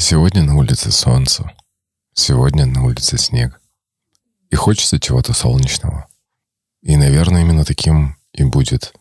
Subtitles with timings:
[0.00, 1.50] Сегодня на улице солнце.
[2.14, 3.60] Сегодня на улице снег.
[4.48, 6.06] И хочется чего-то солнечного.
[6.82, 8.94] И, наверное, именно таким и будет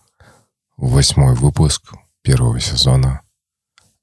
[0.76, 3.22] восьмой выпуск первого сезона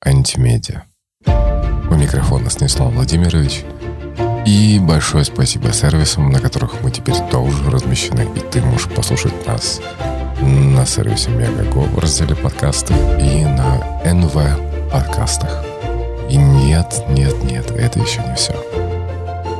[0.00, 0.84] «Антимедиа».
[1.26, 3.64] У микрофона Станислав Владимирович.
[4.46, 8.22] И большое спасибо сервисам, на которых мы теперь тоже размещены.
[8.36, 9.80] И ты можешь послушать нас
[10.40, 15.73] на сервисе Мегаго в разделе подкасты и на НВ подкастах.
[16.28, 18.54] И нет, нет, нет, это еще не все.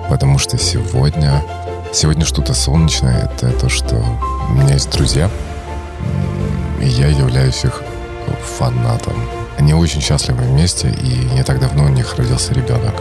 [0.08, 1.42] Потому что сегодня,
[1.92, 3.96] сегодня что-то солнечное, это то, что
[4.48, 5.30] у меня есть друзья,
[6.80, 7.82] и я являюсь их
[8.58, 9.14] фанатом.
[9.58, 12.94] Они очень счастливы вместе, и не так давно у них родился ребенок.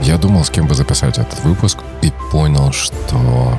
[0.00, 3.58] Я думал, с кем бы записать этот выпуск, и понял, что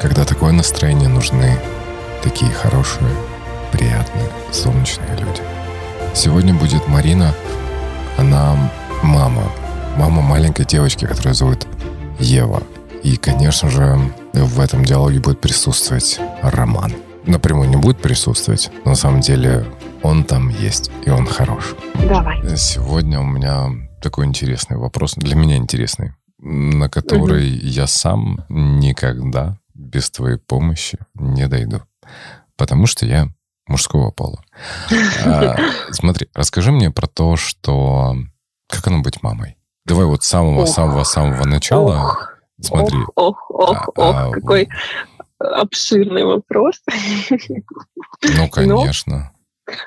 [0.00, 1.58] когда такое настроение нужны
[2.22, 3.08] такие хорошие,
[3.72, 5.42] приятные, солнечные люди.
[6.14, 7.34] Сегодня будет Марина,
[8.18, 8.70] она
[9.02, 9.44] мама.
[9.96, 11.66] Мама маленькой девочки, которая зовут
[12.18, 12.62] Ева.
[13.02, 13.98] И, конечно же,
[14.32, 16.92] в этом диалоге будет присутствовать Роман.
[17.26, 19.66] Напрямую не будет присутствовать, но на самом деле
[20.02, 21.74] он там есть, и он хорош.
[22.08, 22.56] Давай.
[22.56, 23.70] Сегодня у меня
[24.02, 27.66] такой интересный вопрос, для меня интересный, на который угу.
[27.66, 31.82] я сам никогда без твоей помощи не дойду.
[32.56, 33.28] Потому что я
[33.68, 34.42] мужского пола.
[35.24, 35.56] А,
[35.90, 38.14] смотри, расскажи мне про то, что
[38.68, 39.56] как оно быть мамой?
[39.84, 41.94] Давай вот с самого-самого-самого начала.
[41.94, 42.98] Ох, Смотри.
[43.14, 44.68] Ох, ох, ох, а, какой
[45.38, 46.82] обширный вопрос.
[48.36, 49.32] Ну, конечно.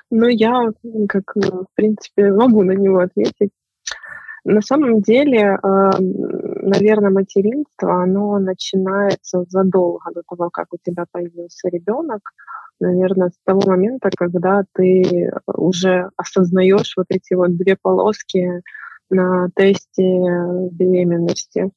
[0.10, 0.68] Но, но я,
[1.10, 3.52] как, в принципе, могу на него ответить.
[4.44, 11.70] На самом деле, э, наверное, материнство, оно начинается задолго до того, как у тебя появился
[11.70, 12.22] ребенок.
[12.82, 18.64] Наверное, с того момента, когда ты уже осознаешь вот эти вот две полоски
[19.12, 20.04] на тесте
[20.72, 21.70] беременности,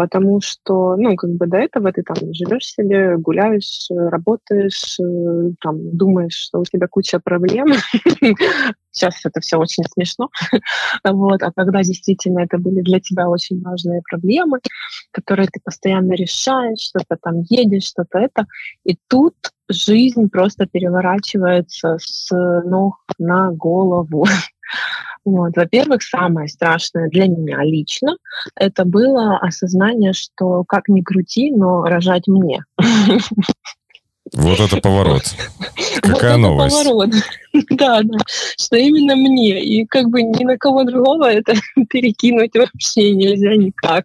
[0.00, 5.94] потому что, ну, как бы до этого ты там живешь себе, гуляешь, работаешь, э, там,
[5.94, 7.66] думаешь, что у тебя куча проблем.
[8.90, 10.30] Сейчас это все очень смешно.
[11.04, 11.42] вот.
[11.42, 14.60] А когда действительно это были для тебя очень важные проблемы,
[15.10, 18.46] которые ты постоянно решаешь, что-то там едешь, что-то это,
[18.84, 19.34] и тут
[19.68, 22.30] жизнь просто переворачивается с
[22.64, 24.24] ног на голову.
[25.30, 25.52] Вот.
[25.54, 28.16] Во-первых, самое страшное для меня лично
[28.56, 32.64] это было осознание, что как ни крути, но рожать мне.
[34.32, 35.22] Вот это поворот.
[36.02, 36.76] Какая вот новость.
[36.84, 37.10] поворот.
[37.70, 38.18] Да, да.
[38.58, 39.64] Что именно мне.
[39.64, 41.54] И как бы ни на кого другого это
[41.90, 44.04] перекинуть вообще нельзя никак.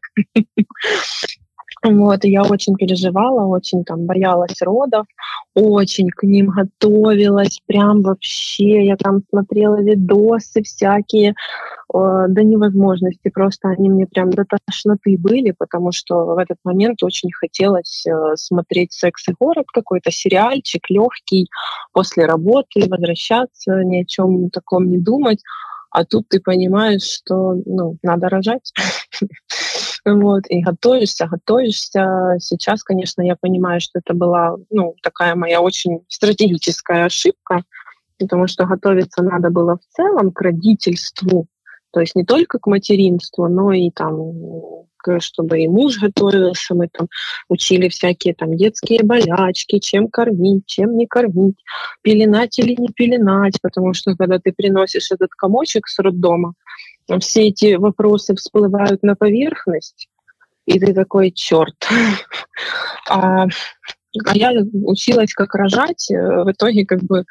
[1.85, 5.05] Вот, и я очень переживала, очень там боялась родов,
[5.53, 11.33] очень к ним готовилась, прям вообще, я там смотрела видосы всякие, э,
[11.93, 17.31] до невозможности, просто они мне прям до тошноты были, потому что в этот момент очень
[17.31, 21.49] хотелось э, смотреть «Секс и город», какой-то сериальчик легкий,
[21.93, 25.43] после работы, возвращаться, ни о чем таком не думать,
[25.91, 28.73] а тут ты понимаешь, что ну, надо рожать.
[30.05, 32.35] Вот, и готовишься, готовишься.
[32.39, 37.63] Сейчас, конечно, я понимаю, что это была ну, такая моя очень стратегическая ошибка,
[38.19, 41.47] потому что готовиться надо было в целом к родительству,
[41.91, 44.85] то есть не только к материнству, но и там
[45.19, 47.07] чтобы и муж готовился, мы там
[47.47, 51.57] учили всякие там детские болячки, чем кормить, чем не кормить,
[52.01, 56.53] пеленать или не пеленать, потому что когда ты приносишь этот комочек с роддома,
[57.19, 60.07] все эти вопросы всплывают на поверхность,
[60.65, 61.75] и ты такой, черт.
[63.07, 63.45] А,
[64.25, 64.51] а я
[64.83, 66.09] училась как рожать.
[66.09, 67.23] Э, в итоге как бы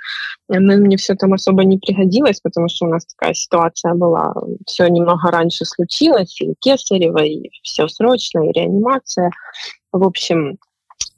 [0.48, 4.34] мне все там особо не пригодилось, потому что у нас такая ситуация была.
[4.66, 9.30] Все немного раньше случилось, и кесарево, и все срочно, и реанимация.
[9.92, 10.58] В общем,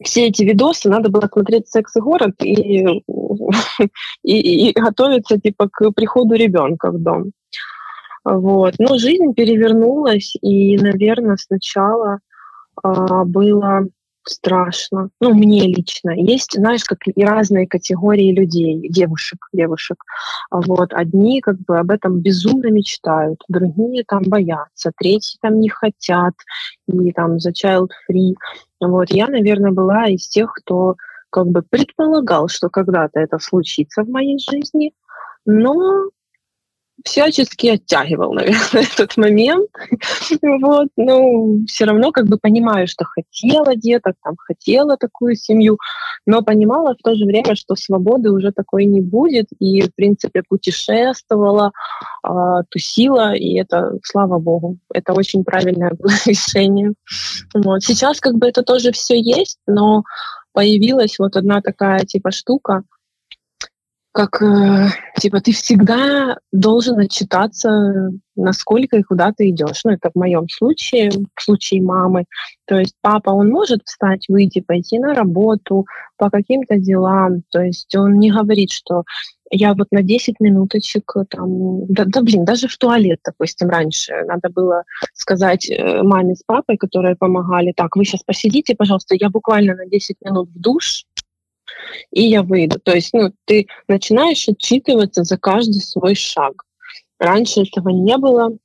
[0.03, 2.83] все эти видосы надо было смотреть «Секс и город» и,
[4.23, 7.33] и, и готовиться типа к приходу ребенка в дом.
[8.27, 8.75] Вот.
[8.81, 12.19] Но жизнь перевернулась, и, наверное, сначала
[12.83, 13.87] а, было
[14.25, 15.11] страшно.
[15.21, 16.11] Ну, мне лично.
[16.11, 19.99] Есть, знаешь, как и разные категории людей, девушек, девушек.
[20.51, 20.93] Вот.
[20.93, 26.35] Одни как бы об этом безумно мечтают, другие там боятся, третьи там не хотят,
[26.89, 28.35] и там за child free.
[28.81, 29.11] Вот.
[29.11, 30.97] Я, наверное, была из тех, кто
[31.31, 34.93] как бы предполагал, что когда-то это случится в моей жизни,
[35.45, 36.11] но
[37.05, 39.69] всячески оттягивал, наверное, этот момент.
[40.43, 45.79] вот, но все равно как бы понимаю, что хотела деток, там, хотела такую семью,
[46.25, 50.43] но понимала в то же время, что свободы уже такой не будет, и, в принципе,
[50.49, 51.73] путешествовала,
[52.27, 52.31] э,
[52.71, 55.93] тусила, и это, слава богу, это очень правильное
[56.27, 56.93] решение.
[57.55, 57.83] Вот.
[57.83, 60.03] Сейчас как бы это тоже все есть, но
[60.53, 62.83] появилась вот одна такая типа штука—
[64.17, 64.89] как э,
[65.21, 69.83] типа ты всегда должен отчитаться, насколько и куда ты идешь.
[69.85, 72.25] Ну, это в моем случае, в случае мамы.
[72.67, 75.85] То есть папа, он может встать, выйти, пойти на работу
[76.17, 77.43] по каким-то делам.
[77.51, 79.05] То есть он не говорит, что
[79.51, 84.49] я вот на 10 минуточек там, да, да блин, даже в туалет, допустим, раньше надо
[84.49, 89.75] было сказать э, маме с папой, которые помогали, так, вы сейчас посидите, пожалуйста, я буквально
[89.75, 91.05] на 10 минут в душ,
[92.11, 92.79] и я выйду.
[92.81, 96.65] То есть ну, ты начинаешь отчитываться за каждый свой шаг.
[97.19, 98.57] Раньше этого не было,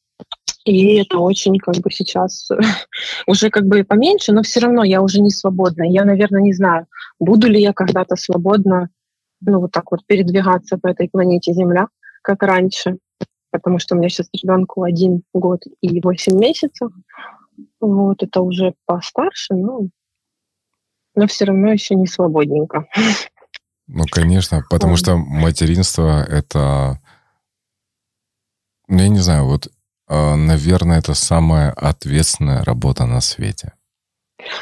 [0.66, 2.50] и это очень как бы сейчас
[3.28, 5.84] уже как бы поменьше, но все равно я уже не свободна.
[5.84, 6.88] Я, наверное, не знаю,
[7.20, 8.90] буду ли я когда-то свободна,
[9.42, 11.88] ну вот так вот передвигаться по этой планете Земля,
[12.22, 12.98] как раньше,
[13.50, 16.92] потому что у меня сейчас ребенку один год и восемь месяцев.
[17.80, 19.90] Вот это уже постарше, ну
[21.16, 22.88] но все равно еще не свободненько.
[23.88, 27.02] Ну, конечно, потому что материнство— это...
[28.88, 29.68] Ну, я не знаю, вот,
[30.08, 33.74] а, наверное, это самая ответственная работа на свете.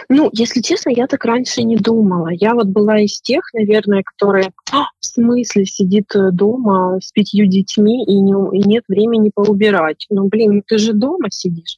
[0.09, 2.29] Ну, если честно, я так раньше не думала.
[2.31, 7.45] Я вот была из тех, наверное, которые а, в смысле сидит э, дома с пятью
[7.45, 10.05] детьми и, не, и нет времени поубирать.
[10.09, 11.75] Ну, блин, ты же дома сидишь.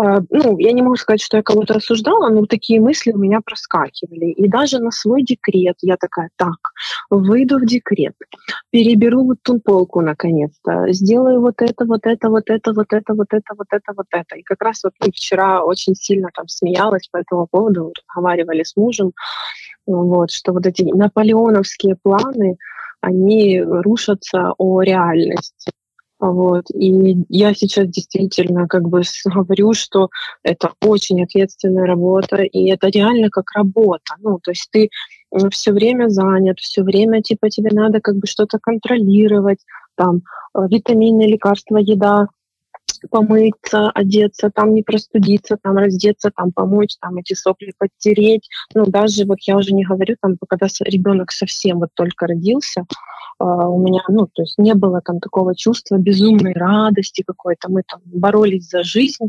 [0.00, 3.40] А, ну, я не могу сказать, что я кого-то осуждала, но такие мысли у меня
[3.44, 4.26] проскакивали.
[4.26, 6.56] И даже на свой декрет я такая, так,
[7.10, 8.14] выйду в декрет,
[8.70, 13.26] переберу вот ту полку наконец-то, сделаю вот это, вот это, вот это, вот это, вот
[13.32, 14.36] это, вот это, вот это.
[14.36, 19.10] И как раз вот вчера очень сильно там смеялась по этому поводу, разговаривали с мужем,
[19.84, 22.56] вот, что вот эти наполеоновские планы,
[23.00, 25.72] они рушатся о реальности.
[26.20, 26.64] Вот.
[26.74, 30.08] И я сейчас действительно как бы говорю, что
[30.42, 34.14] это очень ответственная работа, и это реально как работа.
[34.20, 34.90] Ну, то есть ты
[35.50, 39.58] все время занят, все время типа тебе надо как бы что-то контролировать,
[39.94, 40.22] там
[40.54, 42.28] э, витамины, лекарства, еда,
[43.10, 48.48] помыться, одеться, там не простудиться, там раздеться, там помочь, там эти сопли подтереть.
[48.74, 52.84] Ну, даже вот я уже не говорю, там, когда ребенок совсем вот только родился,
[53.40, 57.70] Uh, у меня, ну, то есть не было там такого чувства безумной радости какой-то.
[57.70, 59.28] Мы там боролись за жизнь,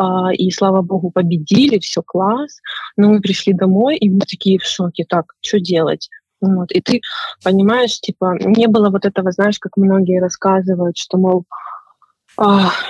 [0.00, 2.60] uh, и, слава богу, победили, все класс.
[2.96, 5.04] Но мы пришли домой, и мы такие в шоке.
[5.06, 6.08] Так, что делать?
[6.40, 6.72] Вот.
[6.72, 7.00] И ты
[7.44, 11.54] понимаешь, типа, не было вот этого, знаешь, как многие рассказывают, что, мол, а,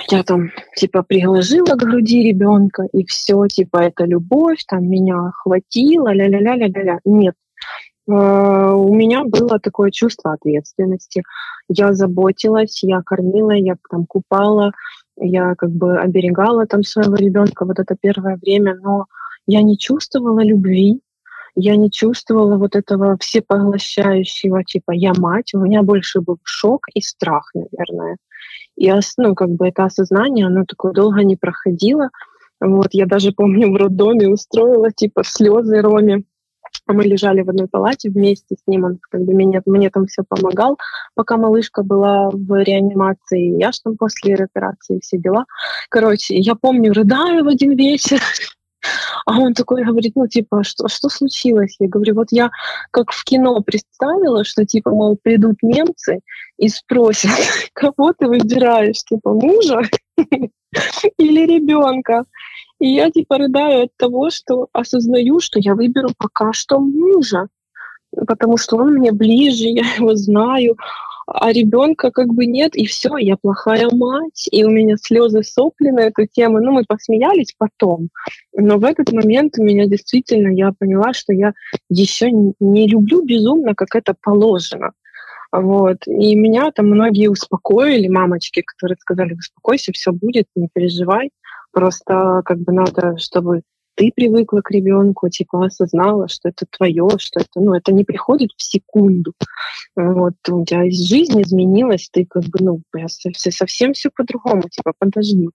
[0.09, 6.13] я там типа приложила к груди ребенка, и все, типа, это любовь, там меня хватило,
[6.13, 6.99] ля-ля-ля-ля-ля.
[7.05, 7.35] Нет.
[8.09, 11.23] А, у меня было такое чувство ответственности.
[11.67, 14.71] Я заботилась, я кормила, я там купала,
[15.17, 19.05] я как бы оберегала там своего ребенка вот это первое время, но
[19.45, 21.01] я не чувствовала любви,
[21.55, 27.01] я не чувствовала вот этого всепоглощающего, типа, я мать, у меня больше был шок и
[27.01, 28.17] страх, наверное.
[28.75, 32.09] И ну, как бы это осознание, оно такое долго не проходило.
[32.59, 36.23] Вот, я даже помню в роддоме устроила типа слезы Роме.
[36.87, 40.23] Мы лежали в одной палате вместе с ним, он как бы мне, мне там все
[40.27, 40.77] помогал,
[41.15, 45.45] пока малышка была в реанимации, я ж там после операции все дела.
[45.89, 48.19] Короче, я помню, рыдаю в один вечер,
[49.25, 51.75] а он такой говорит, ну, типа, что, что случилось?
[51.79, 52.51] Я говорю, вот я
[52.91, 56.19] как в кино представила, что, типа, мол, придут немцы
[56.57, 57.31] и спросят,
[57.73, 59.81] кого ты выбираешь, типа, мужа
[61.17, 62.25] или ребенка?
[62.79, 67.47] И я, типа, рыдаю от того, что осознаю, что я выберу пока что мужа,
[68.27, 70.77] потому что он мне ближе, я его знаю,
[71.25, 75.89] а ребенка как бы нет, и все, я плохая мать, и у меня слезы сопли
[75.89, 76.59] на эту тему.
[76.59, 78.09] Ну, мы посмеялись потом,
[78.53, 81.53] но в этот момент у меня действительно, я поняла, что я
[81.89, 84.91] еще не люблю безумно, как это положено.
[85.51, 85.97] Вот.
[86.07, 91.29] И меня там многие успокоили, мамочки, которые сказали, успокойся, все будет, не переживай.
[91.71, 93.61] Просто как бы надо, чтобы
[93.95, 98.51] ты привыкла к ребенку, типа осознала, что это твое, что это, ну, это не приходит
[98.57, 99.33] в секунду.
[99.95, 105.49] Вот, у тебя жизнь изменилась, ты как бы, ну, совсем все по-другому, типа, подожди.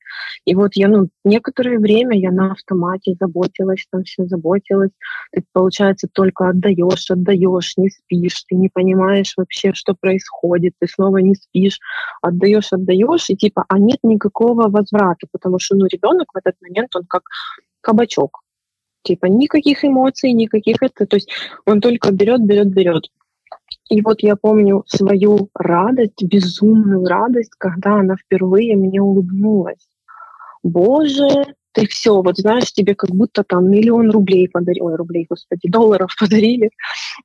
[0.45, 4.91] И вот я, ну, некоторое время я на автомате заботилась, там все заботилась.
[5.33, 11.19] Ты, получается, только отдаешь, отдаешь, не спишь, ты не понимаешь вообще, что происходит, ты снова
[11.19, 11.81] не спишь,
[12.23, 16.95] отдаешь, отдаешь, и типа, а нет никакого возврата, потому что, ну, ребенок в этот момент,
[16.95, 17.23] он как
[17.89, 18.43] кабачок.
[19.03, 21.31] Типа никаких эмоций, никаких это, то есть
[21.67, 23.05] он только берет, берет, берет.
[23.89, 29.89] И вот я помню свою радость, безумную радость, когда она впервые мне улыбнулась.
[30.63, 31.29] Боже,
[31.73, 36.11] ты все, вот знаешь, тебе как будто там миллион рублей подарили, ой, рублей, господи, долларов
[36.21, 36.71] подарили,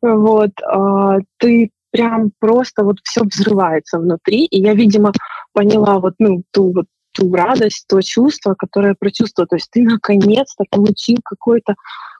[0.01, 5.12] вот, а, ты прям просто вот все взрывается внутри, и я, видимо,
[5.53, 9.48] поняла вот, ну, ту вот ту радость, то чувство, которое прочувствовал.
[9.48, 11.75] То есть ты наконец-то получил какой-то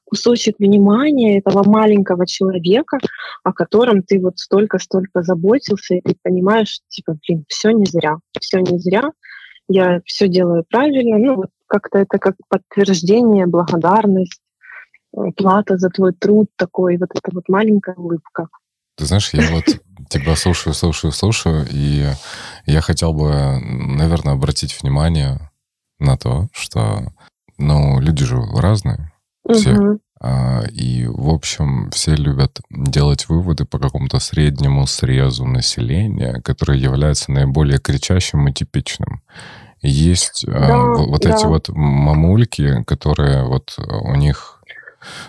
[0.06, 3.00] кусочек внимания этого маленького человека,
[3.44, 8.60] о котором ты вот столько-столько заботился, и ты понимаешь, типа, блин, все не зря, все
[8.60, 9.04] не зря,
[9.68, 11.18] я все делаю правильно.
[11.18, 14.42] Ну, вот как-то это как подтверждение, благодарность,
[15.18, 18.48] э, плата за твой труд такой, вот эта вот маленькая улыбка.
[18.96, 19.66] Ты знаешь, я вот
[20.10, 22.14] тебя слушаю, слушаю, слушаю, и
[22.66, 25.52] я хотел бы, наверное, обратить внимание
[26.00, 27.12] на то, что,
[27.58, 29.12] ну, люди же разные,
[29.52, 29.74] все.
[29.74, 30.00] Угу.
[30.72, 37.80] И, в общем, все любят делать выводы по какому-то среднему срезу населения, который является наиболее
[37.80, 39.22] кричащим и типичным.
[39.82, 41.36] Есть да, вот да.
[41.36, 44.53] эти вот мамульки, которые вот у них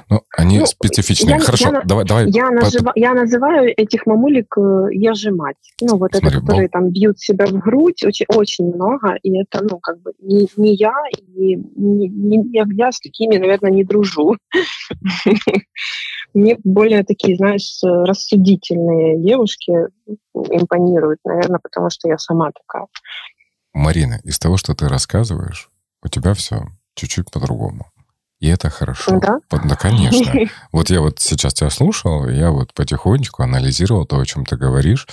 [0.09, 1.37] ну, они ну, специфичные.
[1.37, 2.31] Я, Хорошо, я, давай, давай.
[2.31, 5.57] Я, называ, я называю этих мамулек э, я же мать.
[5.81, 6.81] Ну, вот Смотри, это, которые бол...
[6.81, 10.75] там бьют себя в грудь, очень, очень много, и это, ну, как бы не, не
[10.75, 14.37] я, и не, не, я, я с такими, наверное, не дружу.
[16.35, 19.73] Мне более такие, знаешь, рассудительные девушки
[20.35, 22.87] импонируют, наверное, потому что я сама такая.
[23.73, 25.71] Марина, из того, что ты рассказываешь,
[26.03, 27.87] у тебя все чуть-чуть по-другому.
[28.45, 29.19] И это хорошо.
[29.21, 29.39] Да?
[29.51, 30.33] Да, конечно.
[30.73, 35.09] Вот я вот сейчас тебя слушал, я вот потихонечку анализировал то, о чем ты говоришь,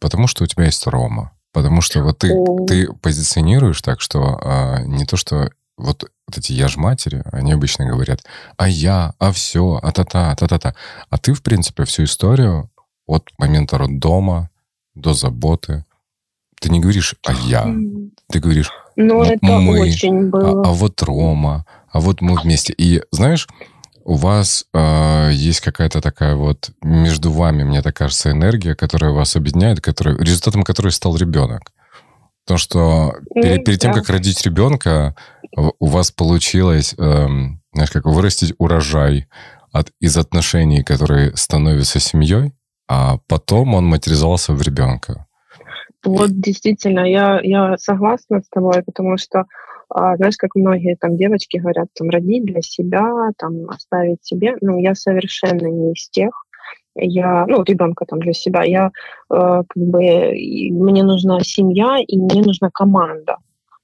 [0.00, 1.30] потому что у тебя есть Рома.
[1.54, 2.34] Потому что вот ты,
[2.68, 7.52] ты позиционируешь так, что а, не то, что вот, вот эти я ж матери, они
[7.52, 8.22] обычно говорят,
[8.58, 10.74] а я, а все, а та-та, а та-та-та.
[11.08, 12.70] А ты, в принципе, всю историю
[13.06, 14.50] от момента роддома
[14.94, 15.86] до заботы,
[16.60, 17.64] ты не говоришь «а я»,
[18.30, 20.62] ты говоришь ну, это мы, очень было.
[20.62, 21.64] А, а вот Рома,
[21.94, 22.74] а вот мы вместе.
[22.76, 23.46] И знаешь,
[24.04, 29.36] у вас э, есть какая-то такая вот между вами, мне так кажется, энергия, которая вас
[29.36, 31.62] объединяет, которая, результатом которой стал ребенок.
[32.44, 35.14] Потому что перед, перед тем, как родить ребенка,
[35.56, 37.26] у вас получилось, э,
[37.72, 39.28] знаешь, как вырастить урожай
[39.72, 42.54] от, из отношений, которые становятся семьей,
[42.88, 45.26] а потом он материализовался в ребенка.
[46.04, 49.44] Вот действительно, я, я согласна с тобой, потому что,
[49.94, 54.76] а, знаешь, как многие там девочки говорят, там родить для себя, там оставить себе, ну,
[54.80, 56.32] я совершенно не из тех,
[56.96, 58.90] я, ну, ребенка там для себя, я э,
[59.30, 63.36] как бы, мне нужна семья и мне нужна команда.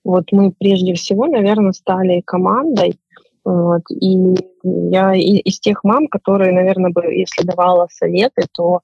[0.02, 2.98] Вот мы прежде всего, наверное, стали командой,
[3.44, 8.80] вот, и я из тех мам, которые, наверное, бы, если давала советы, то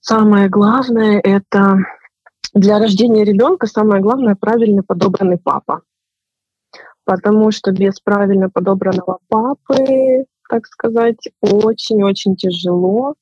[0.00, 1.78] самое главное это
[2.54, 5.80] для рождения ребенка самое главное правильно подобранный папа.
[7.06, 13.14] Потому что без правильно подобранного папы, так сказать, очень-очень тяжело.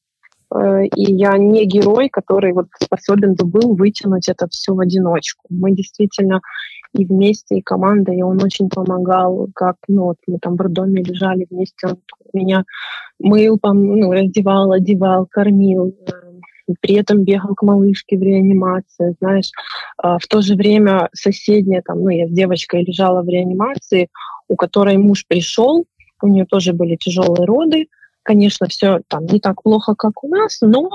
[0.52, 5.46] Э, и я не герой, который вот способен был вытянуть это все в одиночку.
[5.50, 6.40] Мы действительно
[6.94, 11.02] и вместе, и команда, и он очень помогал, как, ну, вот мы там в роддоме
[11.02, 11.98] лежали вместе, он
[12.32, 12.64] меня
[13.18, 16.23] мыл, ну, раздевал, одевал, кормил, э,
[16.80, 19.50] при этом бегал к малышке в реанимации, знаешь.
[19.98, 24.08] А, в то же время соседняя, там, ну, я с девочкой лежала в реанимации,
[24.48, 25.84] у которой муж пришел,
[26.22, 27.86] у нее тоже были тяжелые роды,
[28.24, 30.88] конечно, все там не так плохо, как у нас, но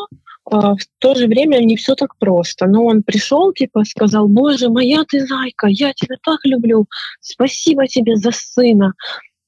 [0.51, 2.65] э, в то же время не все так просто.
[2.65, 6.87] Но он пришел, типа, сказал, боже, моя ты зайка, я тебя так люблю,
[7.21, 8.93] спасибо тебе за сына.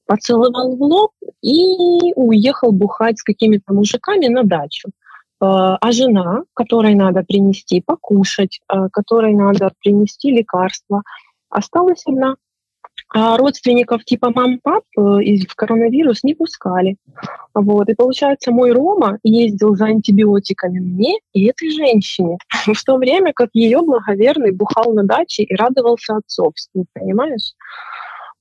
[0.06, 1.12] Поцеловал в лоб
[1.42, 4.88] и уехал бухать с какими-то мужиками на дачу.
[5.42, 11.02] Э, а жена, которой надо принести покушать, э, которой надо принести лекарства,
[11.50, 12.36] осталась одна.
[13.14, 16.96] А родственников типа мам-пап э, в коронавирус не пускали.
[17.54, 17.88] Вот.
[17.88, 23.48] И получается, мой Рома ездил за антибиотиками мне и этой женщине, в то время как
[23.52, 27.54] ее благоверный бухал на даче и радовался отцовству, понимаешь?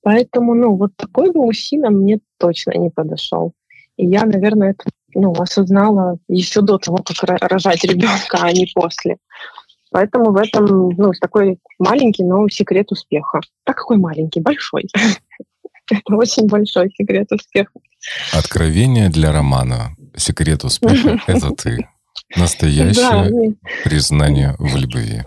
[0.03, 3.53] Поэтому, ну, вот такой бы мужчина мне точно не подошел.
[3.98, 9.18] И я, наверное, это ну, осознала еще до того, как рожать ребенка, а не после.
[9.91, 13.41] Поэтому в этом ну, такой маленький, но секрет успеха.
[13.65, 14.88] Так какой маленький, большой.
[15.91, 17.72] Это очень большой секрет успеха.
[18.34, 19.96] Откровение для романа.
[20.15, 21.88] Секрет успеха— это ты.
[22.36, 25.24] Настоящее признание в любви.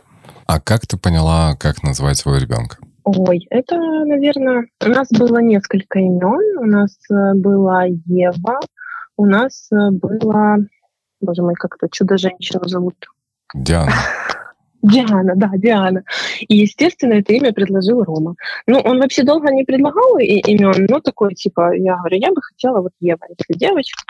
[0.47, 2.79] А как ты поняла, как назвать своего ребенка?
[3.05, 6.59] Ой, это, наверное, у нас было несколько имен.
[6.59, 8.61] У нас э, была Ева,
[9.17, 10.59] у нас э, было,
[11.21, 12.95] боже мой, как это чудо-женщину зовут?
[13.55, 13.93] Диана.
[14.83, 16.05] Диана, да, Диана.
[16.41, 18.35] И, естественно, это имя предложил Рома.
[18.67, 22.81] Ну, он вообще долго не предлагал имен, но такой, типа, я говорю, я бы хотела
[22.83, 24.03] вот Ева, если девочка.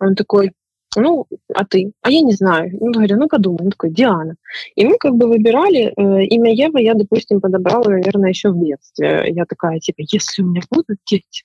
[0.00, 0.52] Он такой,
[0.96, 1.92] ну, а ты?
[2.02, 2.70] А я не знаю.
[2.80, 3.58] Ну, говорю, ну, подумай.
[3.62, 4.36] Он такой, Диана.
[4.74, 9.26] И мы как бы выбирали э, имя Ева, я, допустим, подобрала, наверное, еще в детстве.
[9.28, 11.44] Я такая, типа, если у меня будут дети,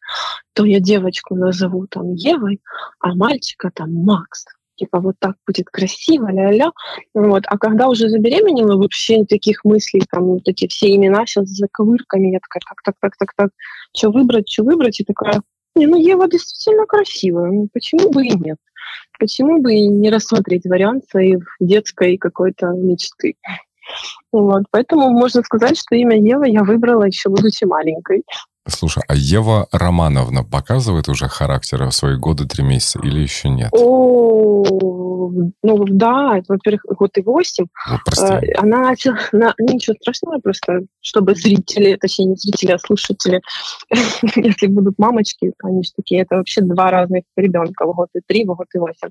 [0.53, 2.61] то я девочку назову там Евой,
[2.99, 4.45] а мальчика там Макс
[4.81, 6.71] типа вот так будет красиво, ля-ля.
[7.13, 7.43] Вот.
[7.45, 12.31] А когда уже забеременела, вообще таких мыслей, там вот эти все имена сейчас за ковырками,
[12.31, 13.49] я такая, так, так, так, так, так,
[13.95, 15.41] что выбрать, что выбрать, и такая,
[15.75, 18.57] не, ну Ева действительно красивая, ну, почему бы и нет?
[19.19, 23.35] Почему бы и не рассмотреть вариант своей детской какой-то мечты?
[24.31, 28.23] Вот, поэтому можно сказать, что имя Ева я выбрала еще будучи маленькой.
[28.67, 33.69] Слушай, а Ева Романовна показывает уже характер в свои годы, три месяца или еще нет?
[33.73, 34.63] О,
[35.63, 37.65] ну да, во-первых, год и восемь.
[37.89, 38.93] Вот, э, она,
[39.31, 43.41] она, ничего страшного, просто чтобы зрители, точнее не зрители, а слушатели,
[44.35, 48.43] если будут мамочки, они же такие, это вообще два разных ребенка, в год и три,
[48.45, 49.09] в год и восемь.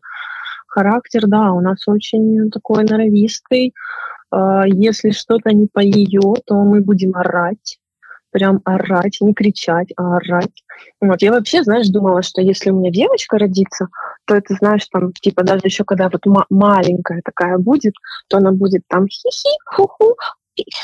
[0.68, 3.74] Характер, да, у нас очень такой норовистый.
[4.32, 7.80] Э, если что-то не по ее, то мы будем орать
[8.30, 10.62] прям орать, не кричать, а орать.
[11.00, 11.22] Вот.
[11.22, 13.88] Я вообще, знаешь, думала, что если у меня девочка родится,
[14.26, 17.94] то это, знаешь, там, типа, даже еще когда вот маленькая такая будет,
[18.28, 20.16] то она будет там хихи, ху-ху,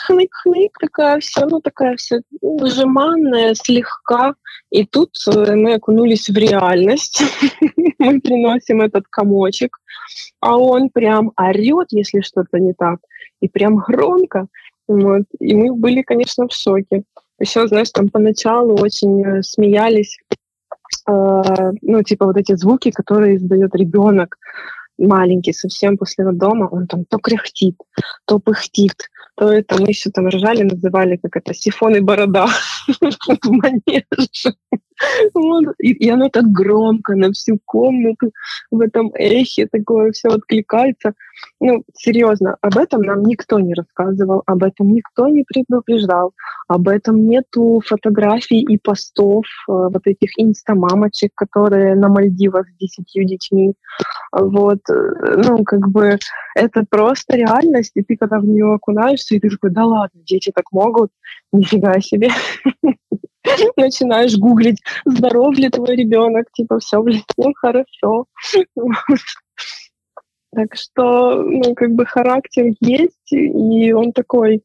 [0.07, 4.35] хнык-хнык, такая вся, ну, такая вся жеманная, слегка.
[4.71, 7.23] И тут э, мы окунулись в реальность.
[7.99, 9.79] мы приносим этот комочек,
[10.41, 13.01] а он прям орет, если что-то не так,
[13.41, 14.47] и прям громко.
[14.89, 15.25] Вот.
[15.41, 17.03] И мы были, конечно, в шоке.
[17.39, 20.19] Еще, знаешь, там поначалу очень э, смеялись,
[21.09, 21.43] э,
[21.83, 24.39] ну, типа вот эти звуки, которые издает ребенок
[24.99, 27.77] маленький совсем после роддома, он там то кряхтит,
[28.25, 32.47] то пыхтит, то это мы еще там ржали, называли как это сифон и борода
[32.87, 34.57] в манеже.
[35.35, 35.75] Вот.
[35.79, 38.33] И, и оно так громко на всю комнату
[38.71, 41.15] в этом эхе такое все откликается.
[41.61, 46.33] Ну, серьезно, об этом нам никто не рассказывал, об этом никто не предупреждал,
[46.69, 53.27] об этом нету фотографий и постов э, вот этих инстамамочек, которые на Мальдивах с десятью
[53.27, 53.75] детьми.
[54.33, 56.19] Вот, э, ну, как бы
[56.55, 60.53] это просто реальность, и ты когда в нее окунаешься, и ты такой, да ладно, дети
[60.55, 61.11] так могут,
[61.57, 62.29] нифига себе.
[63.77, 68.27] начинаешь гуглить, здоров ли твой ребенок, типа, все, блин, ну, хорошо.
[70.55, 74.63] Так что, ну, как бы характер есть, и он такой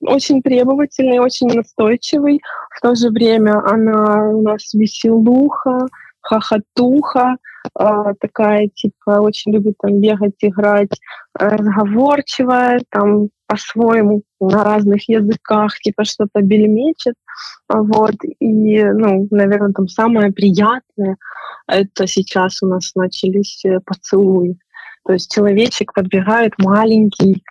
[0.00, 2.40] очень требовательный, очень настойчивый.
[2.76, 5.86] В то же время она у нас веселуха,
[6.20, 7.36] хохотуха,
[7.78, 7.84] э,
[8.20, 11.00] такая, типа, очень любит там бегать, играть,
[11.34, 17.14] разговорчивая, там по-своему на разных языках, типа что-то бельмечет.
[17.68, 18.14] Вот.
[18.40, 21.18] И, ну, наверное, там самое приятное,
[21.66, 24.56] это сейчас у нас начались э, поцелуи.
[25.04, 27.42] То есть человечек подбегает маленький,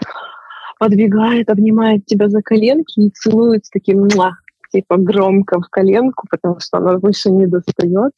[0.79, 4.31] подбегает, обнимает тебя за коленки и целует с таким муа,
[4.71, 8.13] типа громко в коленку, потому что она выше не достает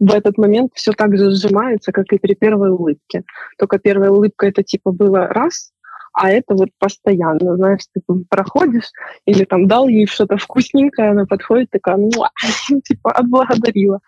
[0.00, 3.22] в этот момент все так же сжимается, как и при первой улыбке.
[3.58, 5.72] Только первая улыбка это типа было раз,
[6.12, 8.90] а это вот постоянно, знаешь, ты проходишь
[9.26, 12.10] или там дал ей что-то вкусненькое, она подходит такая, ну,
[12.84, 14.00] типа отблагодарила.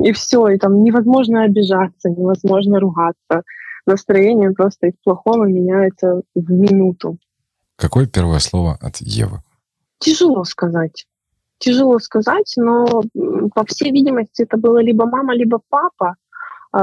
[0.00, 3.42] И все, и там невозможно обижаться, невозможно ругаться.
[3.86, 7.18] Настроение просто из плохого меняется в минуту.
[7.76, 9.42] Какое первое слово от Евы?
[9.98, 11.06] Тяжело сказать.
[11.58, 13.02] Тяжело сказать, но
[13.54, 16.16] по всей видимости это было либо мама, либо папа,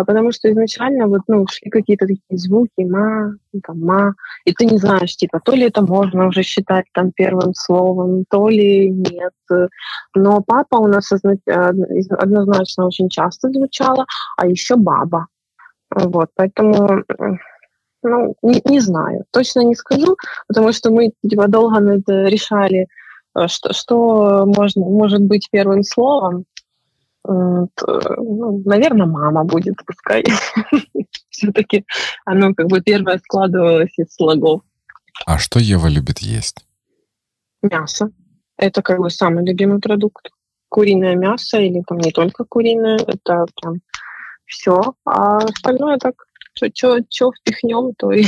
[0.06, 4.14] потому что изначально вот, ну, шли какие-то такие звуки, ма, там, ма,
[4.46, 8.48] и ты не знаешь, типа, то ли это можно уже считать там первым словом, то
[8.48, 9.34] ли нет.
[10.16, 14.06] Но папа у нас однозначно очень часто звучало,
[14.38, 15.28] а еще баба.
[15.94, 17.04] Вот, поэтому
[18.04, 20.16] ну, не, не знаю, точно не скажу,
[20.48, 22.88] потому что мы типа долго над это решали,
[23.48, 26.46] что, что можно, может быть первым словом?
[27.24, 30.24] Ну, наверное, мама будет, пускай.
[31.30, 31.86] Все-таки
[32.26, 34.62] оно как бы первое складывалось из слогов.
[35.26, 36.66] А что Ева любит есть?
[37.62, 38.12] Мясо.
[38.58, 40.30] Это как бы самый любимый продукт.
[40.70, 43.82] Куриное мясо или там не только куриное, это прям
[44.46, 44.94] все.
[45.06, 46.16] А остальное так,
[46.54, 48.26] что впихнем, то и...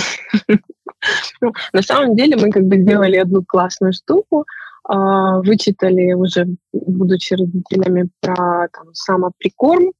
[1.41, 4.45] ну, на самом деле мы как бы сделали одну классную штуку,
[4.87, 9.91] вычитали уже, будучи родителями, про там, самоприкорм.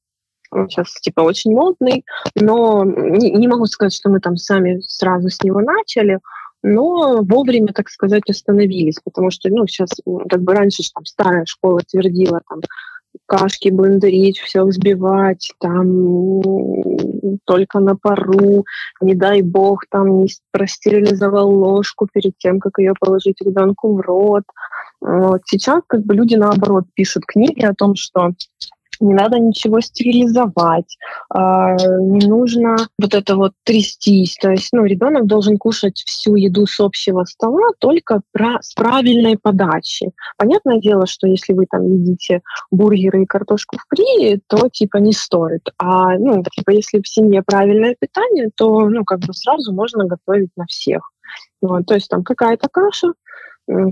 [0.50, 2.04] Он сейчас типа очень модный,
[2.36, 6.20] но не, не могу сказать, что мы там сами сразу с него начали,
[6.62, 9.90] но вовремя, так сказать, остановились, потому что, ну, сейчас,
[10.30, 12.60] как бы раньше там старая школа твердила, там,
[13.26, 16.40] кашки блендерить, все взбивать, там
[17.44, 18.64] только на пару,
[19.00, 24.44] не дай бог, там не простерилизовал ложку перед тем, как ее положить ребенку в рот.
[25.00, 25.42] Вот.
[25.46, 28.30] Сейчас как бы люди наоборот пишут книги о том, что
[29.00, 30.96] не надо ничего стерилизовать,
[31.30, 34.36] а, не нужно вот это вот трястись.
[34.40, 39.38] То есть ну, ребенок должен кушать всю еду с общего стола только про, с правильной
[39.38, 40.12] подачей.
[40.36, 45.68] Понятное дело, что если вы там едите бургеры и картошку фри, то типа не стоит.
[45.78, 50.50] А ну, типа если в семье правильное питание, то ну, как бы сразу можно готовить
[50.56, 51.10] на всех.
[51.60, 53.14] Вот, то есть там какая-то каша,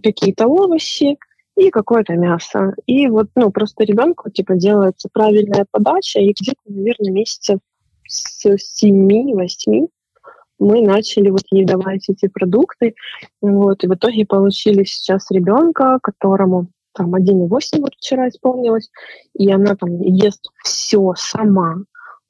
[0.02, 1.16] какие-то овощи,
[1.56, 2.74] и какое-то мясо.
[2.86, 7.58] И вот, ну, просто ребенку, типа, делается правильная подача, и где-то, наверное, месяцев
[8.06, 8.46] с
[8.82, 9.88] 7-8
[10.58, 12.94] мы начали вот ей давать эти продукты.
[13.40, 18.90] Вот, и в итоге получили сейчас ребенка, которому там 1,8 вот вчера исполнилось,
[19.34, 21.78] и она там ест все сама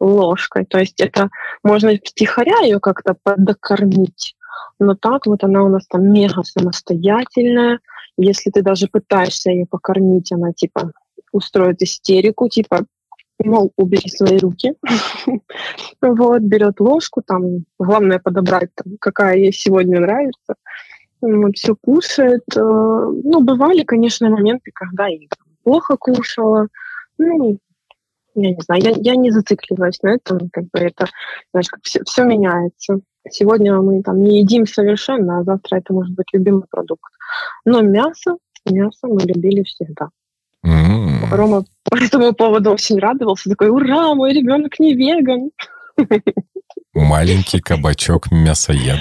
[0.01, 0.65] ложкой.
[0.65, 1.31] То есть это
[1.63, 4.35] можно втихаря ее как-то подокормить,
[4.79, 7.81] но так вот она у нас там мега самостоятельная,
[8.17, 10.93] если ты даже пытаешься ее покормить, она типа
[11.33, 12.85] устроит истерику, типа,
[13.43, 14.75] мол, убери свои руки.
[16.03, 20.55] вот, берет ложку, там, главное подобрать, там, какая ей сегодня нравится.
[21.21, 22.43] Вот, все кушает.
[22.55, 25.29] Э, ну, бывали, конечно, моменты, когда и
[25.63, 26.69] плохо кушала.
[27.19, 27.59] Ну,
[28.35, 31.07] я не знаю, я, я не зацикливаюсь на этом, как бы это,
[31.53, 33.01] знаешь, как все, все меняется.
[33.31, 37.13] Сегодня мы там не едим совершенно, а завтра это может быть любимый продукт.
[37.65, 38.37] Но мясо,
[38.69, 40.09] мясо мы любили всегда.
[40.67, 41.29] Mm.
[41.31, 43.51] Рома по этому поводу очень радовался.
[43.51, 45.51] Такой, ура, мой ребенок не веган.
[46.95, 49.01] Маленький кабачок мясоед.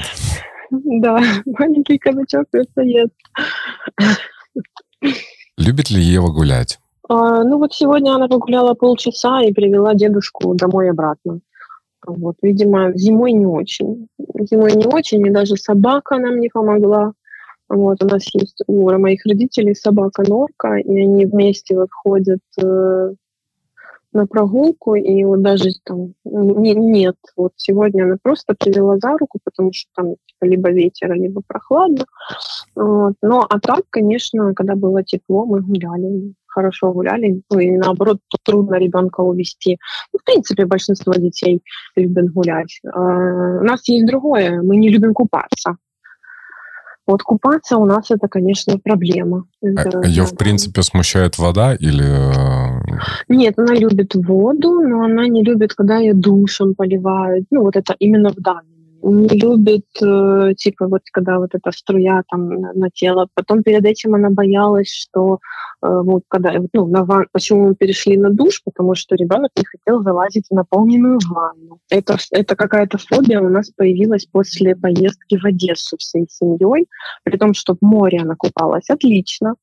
[0.71, 3.11] Да, маленький кабачок мясоед.
[5.57, 6.79] Любит ли Ева гулять?
[7.09, 11.41] А, ну вот сегодня она погуляла полчаса и привела дедушку домой обратно.
[12.05, 14.07] Вот, видимо, зимой не очень.
[14.19, 17.13] Зимой не очень, и даже собака нам не помогла.
[17.69, 23.13] Вот, у нас есть у моих родителей собака Норка, и они вместе вот ходят э,
[24.13, 29.39] на прогулку, и вот даже там не, нет, вот сегодня она просто привела за руку,
[29.43, 32.05] потому что там типа, либо ветер, либо прохладно.
[32.75, 33.13] Вот.
[33.21, 38.75] Но а так, конечно, когда было тепло, мы гуляли, хорошо гуляли, ну и наоборот, трудно
[38.75, 39.77] ребенка увести.
[40.13, 41.61] Ну, в принципе, большинство детей
[41.95, 42.79] любят гулять.
[42.93, 45.77] А, у нас есть другое, мы не любим купаться.
[47.07, 49.45] Вот купаться у нас это, конечно, проблема.
[49.61, 52.05] Это, а Ее, в принципе, смущает вода или...
[52.05, 52.79] Э,
[53.27, 57.47] Нет, она любит воду, но она не любит, когда ее душем поливают.
[57.49, 58.70] Ну, вот это именно в данный
[59.03, 63.27] не любит, э, типа, вот когда вот эта струя там на, тело.
[63.33, 65.39] Потом перед этим она боялась, что
[65.81, 67.27] э, вот когда, ну, на ван...
[67.31, 71.79] почему мы перешли на душ, потому что ребенок не хотел залазить в наполненную ванну.
[71.89, 76.87] Это, это какая-то фобия у нас появилась после поездки в Одессу всей семьей,
[77.23, 79.55] при том, что в море она купалась отлично,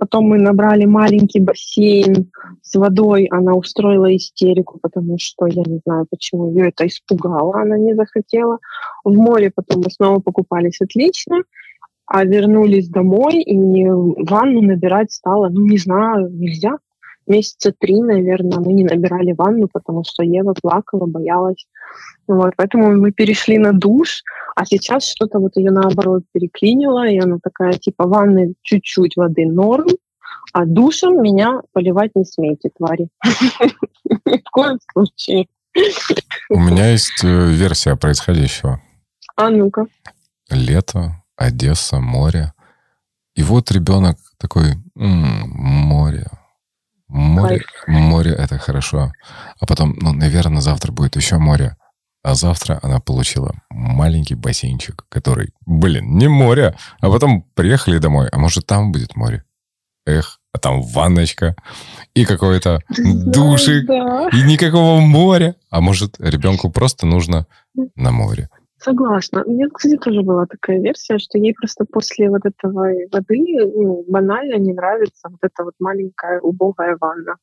[0.00, 2.32] Потом мы набрали маленький бассейн
[2.62, 3.26] с водой.
[3.30, 7.60] Она устроила истерику, потому что я не знаю, почему ее это испугало.
[7.60, 8.58] Она не захотела.
[9.04, 11.42] В море потом мы снова покупались отлично.
[12.06, 16.78] А вернулись домой, и ванну набирать стало, ну, не знаю, нельзя
[17.26, 21.66] месяца три, наверное, мы не набирали ванну, потому что Ева плакала, боялась.
[22.26, 24.22] Вот, поэтому мы перешли на душ,
[24.54, 29.88] а сейчас что-то вот ее наоборот переклинило, и она такая, типа, ванны чуть-чуть воды норм,
[30.52, 33.08] а душем меня поливать не смейте, твари.
[34.26, 35.46] Ни в коем случае.
[36.48, 38.80] У меня есть э, версия происходящего.
[39.36, 39.86] А ну-ка.
[40.50, 42.52] Лето, Одесса, море.
[43.34, 46.26] И вот ребенок такой, м-м, море,
[47.10, 49.12] Море, море— это хорошо.
[49.58, 51.76] А потом, ну, наверное, завтра будет еще море.
[52.22, 56.76] А завтра она получила маленький бассейнчик, который, блин, не море.
[57.00, 59.42] А потом приехали домой, а может, там будет море.
[60.06, 61.56] эх, а там ванночка
[62.14, 64.28] и какой-то душик, да.
[64.32, 65.56] и никакого моря.
[65.70, 67.46] А может, ребенку просто нужно
[67.94, 68.48] на море.
[68.82, 69.44] Согласна.
[69.44, 73.44] У меня, кстати, тоже была такая версия, что ей просто после вот этого воды
[73.76, 77.36] ну, банально не нравится вот эта вот маленькая убогая ванна.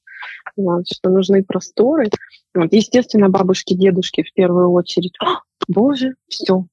[0.56, 2.10] Вот, что нужны просторы.
[2.56, 5.13] Вот, естественно, бабушки, дедушки в первую очередь.
[5.23, 6.65] «А, боже, все.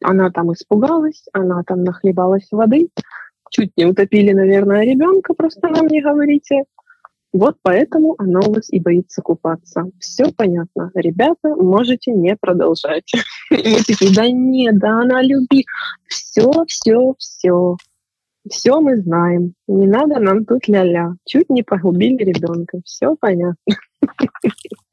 [0.00, 2.90] Она там испугалась, она там нахлебалась воды,
[3.50, 6.64] чуть не утопили, наверное, ребенка, просто нам не говорите.
[7.34, 9.86] Вот поэтому она у вас и боится купаться.
[9.98, 10.92] Все понятно.
[10.94, 13.12] Ребята, можете не продолжать.
[13.50, 15.66] И такие, да нет, да она любит.
[16.06, 17.76] Все, все, все.
[18.48, 19.54] Все мы знаем.
[19.66, 21.14] Не надо нам тут ля-ля.
[21.26, 22.78] Чуть не погубили ребенка.
[22.84, 23.56] Все понятно.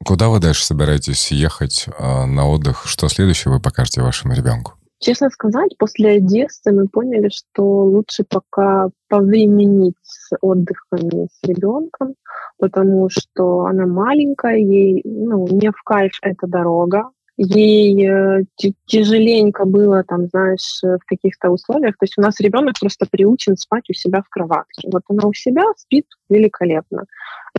[0.04, 2.86] Куда вы дальше собираетесь ехать э, на отдых?
[2.86, 4.72] Что следующее вы покажете вашему ребенку?
[5.02, 12.14] Честно сказать, после Одессы мы поняли, что лучше пока повременить с отдыхами с ребенком,
[12.56, 18.44] потому что она маленькая, ей ну, не в кайф эта дорога, ей э,
[18.86, 21.96] тяжеленько было, там, знаешь, в каких-то условиях.
[21.98, 24.88] То есть у нас ребенок просто приучен спать у себя в кроватке.
[24.92, 27.06] Вот она у себя спит великолепно.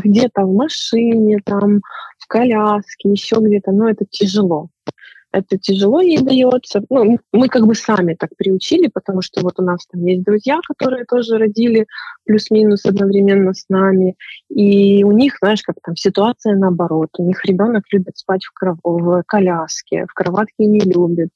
[0.02, 1.82] Где-то в машине, там,
[2.20, 4.70] в коляске, еще где-то, но это тяжело
[5.34, 6.84] это тяжело ей дается.
[6.90, 10.60] Ну, мы как бы сами так приучили, потому что вот у нас там есть друзья,
[10.68, 11.88] которые тоже родили
[12.26, 14.16] плюс-минус одновременно с нами,
[14.50, 17.10] и у них, знаешь, как там ситуация наоборот.
[17.18, 18.78] У них ребенок любит спать в, кров...
[18.84, 21.30] в коляске, в кроватке не любит.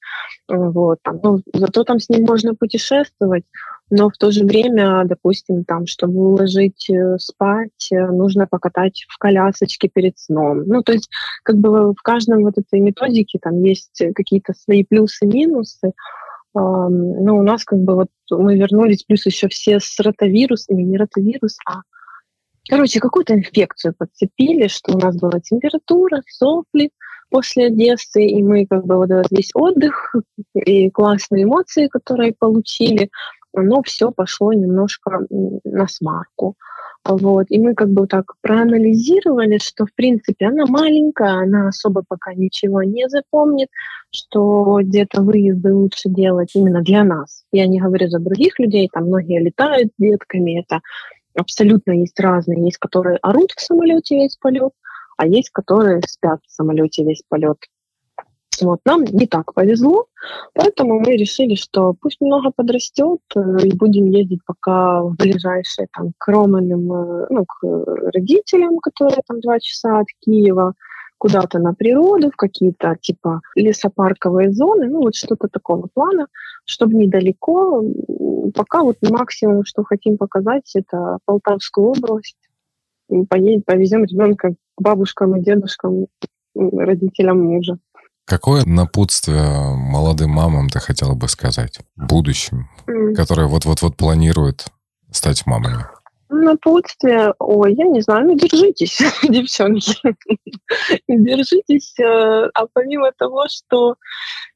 [0.47, 3.43] Вот, там, ну, зато там с ним можно путешествовать,
[3.89, 9.17] но в то же время, допустим, там, чтобы уложить э, спать, э, нужно покатать в
[9.17, 10.63] колясочке перед сном.
[10.65, 11.09] Ну, то есть,
[11.43, 15.91] как бы в каждом вот этой методике там есть какие-то свои плюсы-минусы.
[16.53, 21.57] Но у нас как бы вот мы вернулись, плюс еще все с ротавирусами, не ротавирус,
[21.67, 21.81] а
[22.69, 26.91] Короче, какую-то инфекцию подцепили, что у нас была температура, сопли
[27.29, 30.13] после Одессы, и мы как бы вот этот весь отдых
[30.53, 33.09] и классные эмоции, которые получили,
[33.55, 36.55] оно все пошло немножко на смарку.
[37.07, 37.45] Вот.
[37.49, 42.83] И мы как бы так проанализировали, что, в принципе, она маленькая, она особо пока ничего
[42.83, 43.69] не запомнит,
[44.11, 47.43] что где-то выезды лучше делать именно для нас.
[47.51, 50.81] Я не говорю за других людей, там многие летают с детками, это
[51.35, 52.65] абсолютно есть разные.
[52.65, 54.73] Есть, которые орут в самолете весь полет,
[55.17, 57.57] а есть, которые спят в самолете весь полет.
[58.61, 60.07] Вот, нам не так повезло,
[60.53, 66.13] поэтому мы решили, что пусть немного подрастет, э, и будем ездить пока в ближайшие там,
[66.17, 67.63] к Романым, э, ну, к
[68.13, 70.73] родителям, которые там два часа от Киева,
[71.17, 76.27] куда-то на природу, в какие-то типа лесопарковые зоны, ну вот что-то такого плана,
[76.65, 77.83] чтобы недалеко.
[78.55, 82.37] Пока вот максимум, что хотим показать, это Полтавскую область.
[83.29, 86.07] Поедем, повезем ребенка к бабушкам и дедушкам,
[86.55, 87.77] родителям мужа.
[88.27, 91.79] Какое напутствие молодым мамам ты хотела бы сказать?
[91.95, 93.13] Будущим, mm.
[93.13, 94.65] которые вот-вот-вот планируют
[95.11, 95.85] стать мамами?
[96.27, 99.95] Напутствие, ой, я не знаю, ну держитесь, девчонки,
[101.07, 103.95] держитесь, э, а помимо того, что,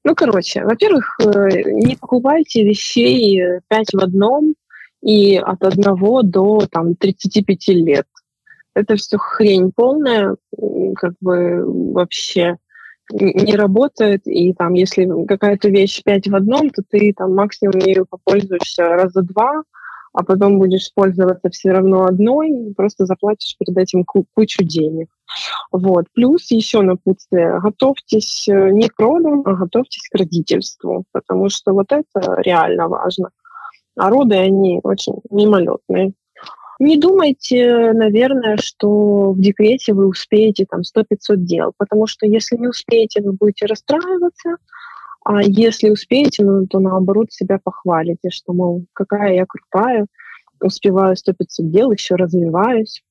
[0.03, 4.55] ну, короче, во-первых, э, не покупайте вещей пять в одном
[5.01, 8.07] и от одного до, там, 35 лет.
[8.75, 10.35] Это все хрень полная,
[10.97, 12.57] как бы вообще
[13.11, 18.05] не работает, и там, если какая-то вещь пять в одном, то ты там максимум ею
[18.09, 19.63] попользуешься раза два,
[20.13, 25.07] а потом будешь пользоваться все равно одной, просто заплатишь перед этим кучу денег.
[25.71, 26.05] Вот.
[26.13, 27.59] Плюс еще напутствие.
[27.61, 33.29] Готовьтесь э, не к родам, а готовьтесь к родительству, потому что вот это реально важно.
[33.95, 36.13] А роды, они очень мимолетные.
[36.81, 42.67] Не думайте, наверное, что в декрете вы успеете там 100-500 дел, потому что если не
[42.67, 44.55] успеете, вы будете расстраиваться,
[45.23, 50.07] а если успеете, ну, то наоборот себя похвалите, что, мол, какая я крутая,
[50.59, 53.03] успеваю 100-500 дел, еще развиваюсь.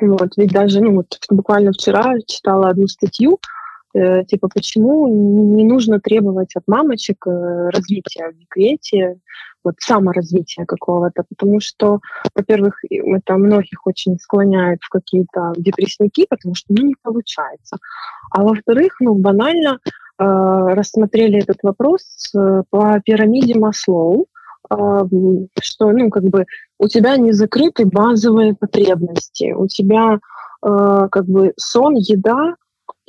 [0.00, 3.40] Вот, ведь даже, ну, вот буквально вчера читала одну статью,
[3.94, 9.18] типа, почему не нужно требовать от мамочек э, развития в декрете,
[9.64, 12.00] вот саморазвития какого-то, потому что,
[12.34, 17.78] во-первых, это многих очень склоняет в какие-то депрессники, потому что ну, не получается.
[18.30, 22.02] А во-вторых, ну, банально э, рассмотрели этот вопрос
[22.36, 24.26] э, по пирамиде Маслоу,
[24.70, 24.74] э,
[25.62, 26.46] что, ну, как бы
[26.78, 30.18] у тебя не закрыты базовые потребности, у тебя
[30.62, 32.56] э, как бы сон, еда,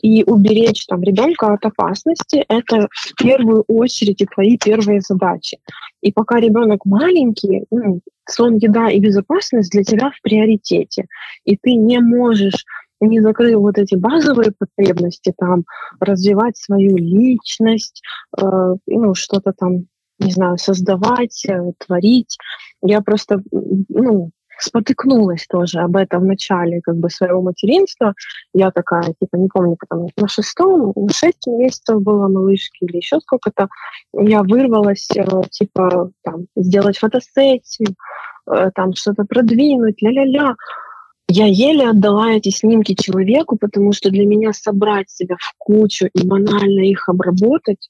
[0.02, 5.58] и уберечь там ребенка от опасности– это в первую очередь и твои первые задачи.
[6.02, 11.06] И пока ребенок маленький, ну, сон, еда и безопасность для тебя в приоритете.
[11.44, 12.66] И ты не можешь
[13.02, 15.66] не закрыл вот эти базовые потребности, там,
[16.00, 18.02] развивать свою личность,
[18.38, 18.42] э,
[18.88, 19.88] ну, что-то там,
[20.20, 22.38] не знаю, создавать, э, творить.
[22.82, 28.14] Я просто, ну, спотыкнулась тоже об этом в начале как бы своего материнства.
[28.54, 33.20] Я такая, типа, не помню, потом на шестом, на шесть месяцев была малышки или еще
[33.20, 33.68] сколько-то.
[34.14, 37.96] Я вырвалась, э, типа, там, сделать фотосессию,
[38.48, 40.56] э, там, что-то продвинуть, ля-ля-ля.
[41.28, 46.28] Я еле отдала эти снимки человеку, потому что для меня собрать себя в кучу и
[46.28, 47.90] банально их обработать,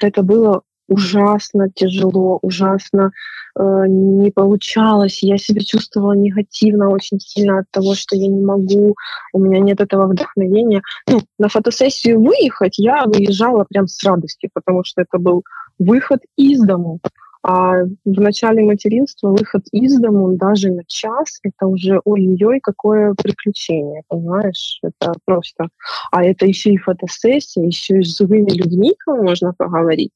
[0.00, 3.12] это было ужасно тяжело, ужасно
[3.58, 5.22] э, не получалось.
[5.22, 8.94] Я себя чувствовала негативно очень сильно от того, что я не могу,
[9.32, 10.82] у меня нет этого вдохновения.
[11.08, 15.44] Ну, на фотосессию выехать я выезжала прям с радостью, потому что это был
[15.78, 17.00] выход из дому.
[17.48, 24.02] А в начале материнства выход из дому даже на час, это уже ой-ой-ой, какое приключение,
[24.08, 24.80] понимаешь?
[24.82, 25.68] Это просто...
[26.10, 30.10] А это еще и фотосессия, еще и с живыми людьми можно поговорить.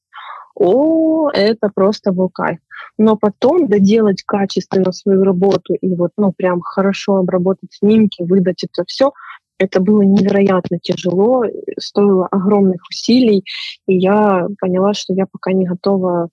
[0.55, 2.59] О, это просто был кайф.
[2.97, 8.83] Но потом доделать качественно свою работу и вот, ну, прям хорошо обработать снимки, выдать это
[8.87, 9.11] все,
[9.57, 11.43] это было невероятно тяжело,
[11.79, 13.45] стоило огромных усилий,
[13.87, 16.29] и я поняла, что я пока не готова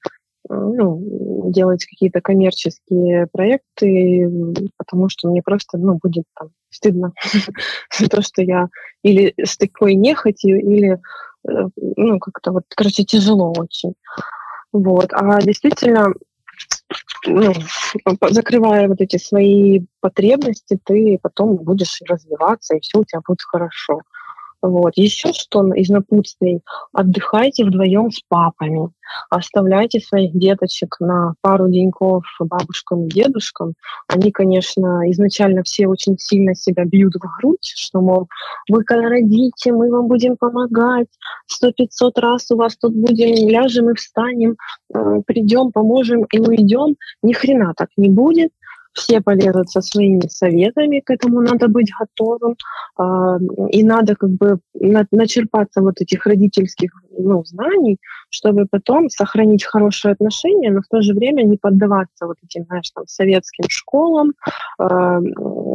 [0.48, 4.31] ну, делать какие-то коммерческие проекты,
[4.78, 7.12] потому что мне просто ну, будет там, стыдно
[7.98, 8.68] за то, что я
[9.02, 10.98] или с такой нехотью, или э,
[11.76, 13.94] ну, как-то вот, короче, тяжело очень.
[14.72, 15.08] Вот.
[15.12, 16.12] А действительно,
[17.26, 17.52] ну,
[18.30, 24.00] закрывая вот эти свои потребности, ты потом будешь развиваться, и все у тебя будет хорошо.
[24.61, 24.92] Вот.
[24.97, 26.62] Еще что из напутствий.
[26.92, 28.90] Отдыхайте вдвоем с папами.
[29.31, 33.75] Оставляйте своих деточек на пару деньков бабушкам и дедушкам.
[34.09, 38.29] Они, конечно, изначально все очень сильно себя бьют в грудь, что, мол,
[38.68, 41.09] вы когда родите, мы вам будем помогать.
[41.47, 44.57] Сто пятьсот раз у вас тут будем, ляжем и встанем,
[45.27, 46.97] придем, поможем и уйдем.
[47.23, 48.51] Ни хрена так не будет
[48.98, 52.56] все полезут со своими советами, к этому надо быть готовым,
[52.96, 53.38] а,
[53.70, 57.98] и надо как бы начерпаться вот этих родительских ну, знаний,
[58.30, 62.90] чтобы потом сохранить хорошие отношения, но в то же время не поддаваться вот этим, знаешь,
[62.90, 64.32] там, советским школам,
[64.80, 65.20] э,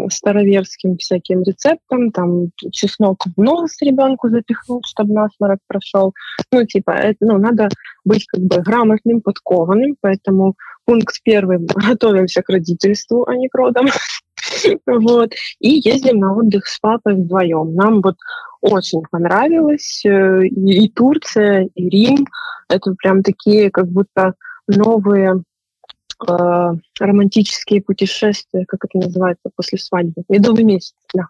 [0.09, 6.13] староверским всяким рецептам, там, чеснок в нос ребенку запихнуть, чтобы насморок прошел.
[6.51, 7.69] Ну, типа, это, ну, надо
[8.05, 10.55] быть как бы грамотным, подкованным, поэтому
[10.85, 13.87] пункт первый– готовимся к родительству, а не к родам.
[14.85, 15.31] Вот.
[15.59, 17.75] И ездим на отдых с папой вдвоем.
[17.75, 18.15] Нам вот
[18.61, 20.03] очень понравилось.
[20.05, 22.27] Э, и Турция, и Рим.
[22.69, 24.33] Это прям такие как будто
[24.67, 25.43] новые
[26.27, 30.23] э, романтические путешествия, как это называется, после свадьбы.
[30.29, 31.27] Медовый месяц, да.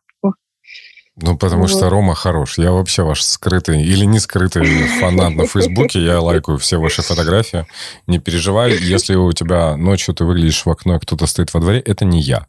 [1.15, 1.69] Ну, потому вот.
[1.69, 2.58] что Рома хорош.
[2.58, 4.65] Я вообще ваш скрытый или не скрытый
[4.99, 6.04] фанат на Фейсбуке.
[6.04, 7.67] Я лайкаю все ваши фотографии.
[8.08, 11.80] Не переживай, если у тебя ночью ты выглядишь в окно, и кто-то стоит во дворе,
[11.80, 12.47] это не я.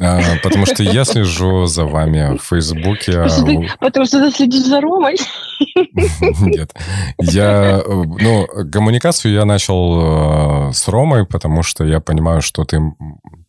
[0.00, 3.12] А, потому что я слежу за вами в Фейсбуке.
[3.12, 5.16] Потому что ты, потому что ты следишь за Ромой?
[6.40, 6.72] Нет.
[7.18, 12.80] Я, ну, коммуникацию я начал э, с Ромой, потому что я понимаю, что ты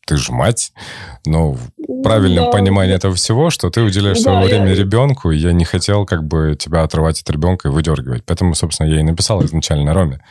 [0.09, 0.73] ты же мать,
[1.23, 1.55] но
[2.03, 2.51] правильном да.
[2.51, 4.75] понимании этого всего, что ты уделяешь да, свое время я...
[4.75, 8.23] ребенку, и я не хотел как бы тебя отрывать от ребенка и выдергивать.
[8.25, 10.23] Поэтому, собственно, я и написал изначально Роме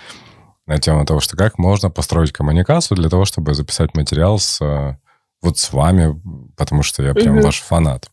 [0.67, 4.97] на тему того, что как можно построить коммуникацию для того, чтобы записать материал с э,
[5.43, 6.21] вот с вами,
[6.57, 7.47] потому что я прям угу.
[7.47, 8.11] ваш фанат.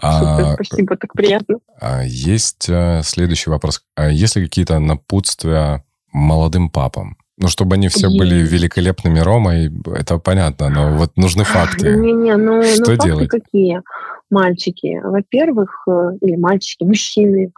[0.00, 1.58] А, спасибо, так приятно.
[1.80, 3.82] А, есть а, следующий вопрос.
[3.96, 7.16] А есть ли какие-то напутствия молодым папам?
[7.38, 8.18] Ну, чтобы они все есть.
[8.18, 11.96] были великолепными Ромой, это понятно, но вот нужны факты.
[11.96, 13.30] Не-не, ну, что ну, делать?
[13.30, 13.82] факты какие?
[14.30, 17.52] Мальчики, во-первых, э, или мальчики, мужчины,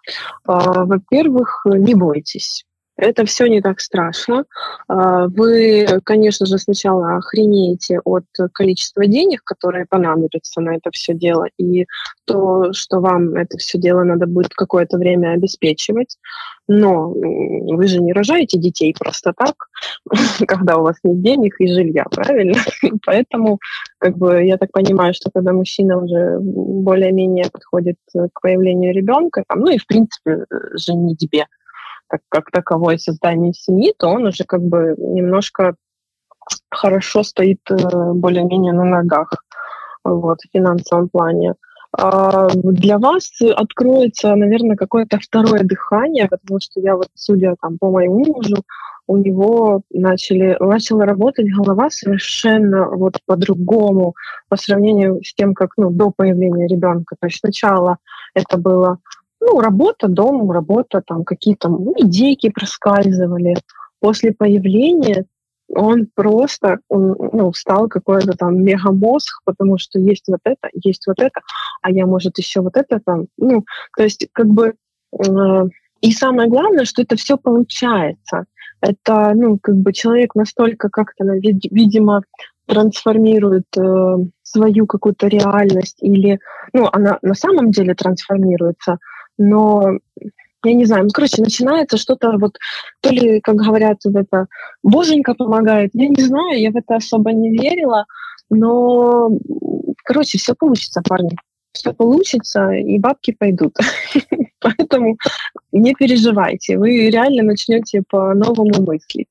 [0.45, 2.64] а, во-первых, не бойтесь.
[2.99, 4.45] Это все не так страшно.
[4.89, 11.47] А, вы, конечно же, сначала охренеете от количества денег, которые понадобятся на это все дело,
[11.59, 11.87] и
[12.25, 16.19] то, что вам это все дело надо будет какое-то время обеспечивать.
[16.67, 19.55] Но вы же не рожаете детей просто так,
[20.49, 22.59] когда у вас нет денег и жилья, правильно?
[23.07, 23.61] Поэтому,
[23.99, 29.61] как бы, я так понимаю, что когда мужчина уже более-менее подходит к появлению ребенка, там,
[29.61, 31.47] ну и, в принципе, женитьбе,
[32.09, 35.75] как, как таковой создание семьи, то он уже как бы немножко
[36.71, 37.77] хорошо стоит э,
[38.14, 39.31] более-менее на ногах
[40.05, 41.55] вот, в финансовом плане.
[41.92, 47.90] а, для вас откроется, наверное, какое-то второе дыхание, потому что я вот, судя там по
[47.90, 48.56] моему мужу,
[49.09, 54.15] у него начали, начала работать голова совершенно вот по-другому
[54.48, 57.17] по сравнению с тем, как ну, до появления ребенка.
[57.19, 57.96] То есть сначала
[58.35, 58.98] это было
[59.41, 63.57] ну, работа, дом, работа, там какие-то ну, идейки проскальзывали.
[64.01, 65.27] После появления
[65.69, 71.41] он просто ну, стал какой-то там мегамозг, потому что есть вот это, есть вот это,
[71.83, 73.27] а я, может, еще вот это там.
[73.37, 73.65] Ну,
[73.97, 74.75] то есть как бы...
[75.13, 75.65] Э,
[76.01, 78.45] и самое главное, что это все получается.
[78.81, 82.23] Это, ну, как бы человек настолько как-то, видимо,
[82.67, 86.39] трансформирует э, свою какую-то реальность или,
[86.73, 88.99] ну, она на самом деле трансформируется,
[89.39, 89.99] но
[90.65, 92.59] я не знаю, ну, короче, начинается что-то вот,
[93.01, 94.47] то ли, как говорят, вот это,
[94.83, 98.07] боженька помогает, я не знаю, я в это особо не верила,
[98.51, 99.31] но,
[100.05, 101.37] короче, все получится, парни,
[101.73, 103.77] все получится, и бабки пойдут.
[104.61, 105.17] Поэтому
[105.71, 109.29] не переживайте, вы реально начнете по-новому мыслить.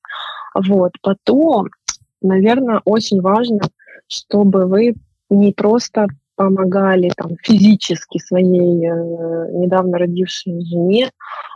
[0.56, 0.94] Вот.
[1.02, 1.68] Потом,
[2.22, 3.60] наверное, очень важно,
[4.08, 4.96] чтобы вы
[5.30, 11.10] не просто помогали там, физически своей э, недавно родившей жене,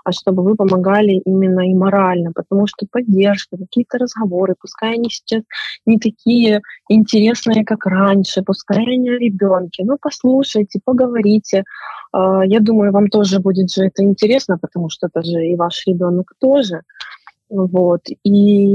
[0.04, 5.44] а чтобы вы помогали именно и морально, потому что поддержка, какие-то разговоры, пускай они сейчас
[5.86, 11.64] не такие интересные, как раньше, пускай они о ребенке, ну послушайте, поговорите.
[12.14, 15.86] Э, я думаю, вам тоже будет же это интересно, потому что это же и ваш
[15.86, 16.82] ребенок тоже.
[17.50, 18.02] Вот.
[18.24, 18.66] И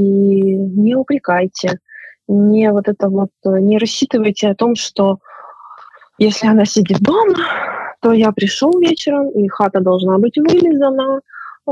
[0.54, 1.80] не упрекайте,
[2.28, 5.18] не вот это вот, не рассчитывайте о том, что
[6.18, 7.34] если она сидит дома,
[8.00, 11.20] то я пришел вечером, и хата должна быть вылизана,
[11.66, 11.70] э,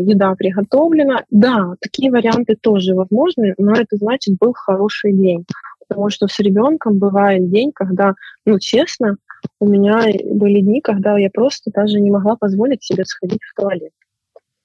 [0.00, 1.24] еда приготовлена.
[1.30, 5.44] Да, такие варианты тоже возможны, но это значит был хороший день.
[5.88, 8.14] Потому что с ребенком бывает день, когда,
[8.46, 9.16] ну, честно,
[9.58, 13.92] у меня были дни, когда я просто даже не могла позволить себе сходить в туалет.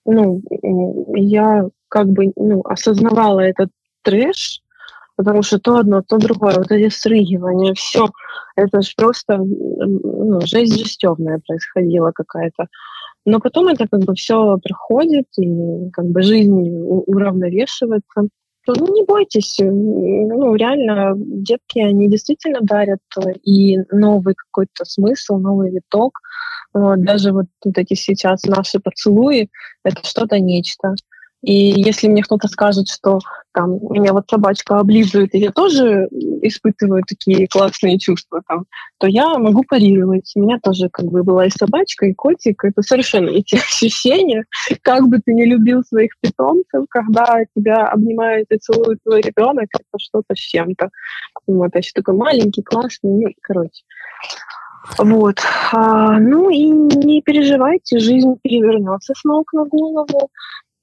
[0.06, 0.42] Ну,
[1.16, 3.70] я как бы ну, осознавала этот
[4.04, 4.62] трэш,
[5.16, 8.10] потому что то одно, то другое, вот эти срыгивания, все,
[8.56, 12.68] это же просто ну, жесть жестевная происходила какая-то.
[13.26, 16.54] Но потом это как бы все проходит, и как бы жизнь
[17.08, 18.28] уравновешивается.
[18.68, 23.00] Ну, не бойтесь, ну, реально, детки, они действительно дарят
[23.44, 26.20] и новый какой-то смысл, новый виток.
[26.74, 29.50] Вот, даже вот, вот эти сейчас наши поцелуи,
[29.84, 30.96] это что-то нечто.
[31.46, 33.20] И если мне кто-то скажет, что
[33.54, 36.08] там меня вот собачка облизывает, и я тоже
[36.42, 38.66] испытываю такие классные чувства, там,
[38.98, 40.32] то я могу парировать.
[40.36, 42.66] У меня тоже как бы была и собачка, и котик.
[42.66, 44.46] Это совершенно эти ощущения.
[44.82, 50.00] Как бы ты не любил своих питомцев, когда тебя обнимает и целует твой ребенок, это
[50.00, 50.90] что-то с чем-то.
[51.46, 53.84] Вот, а еще такой маленький, классный, ну, короче.
[54.98, 55.38] Вот.
[55.72, 60.32] А, ну и не переживайте, жизнь перевернется с ног на голову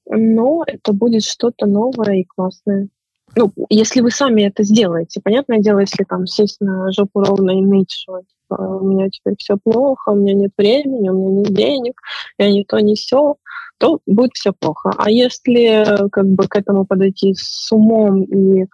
[0.07, 2.89] но это будет что-то новое и классное.
[3.35, 5.19] Ну, если вы сами это сделаете.
[5.23, 9.35] Понятное дело, если там сесть на жопу ровно и ныть, что типа, у меня теперь
[9.37, 11.99] все плохо, у меня нет времени, у меня нет денег,
[12.37, 13.35] я не то, не все,
[13.79, 14.93] то будет все плохо.
[14.97, 18.67] А если как бы к этому подойти с умом и